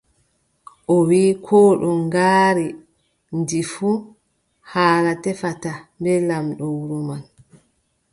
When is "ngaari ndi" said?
2.05-3.59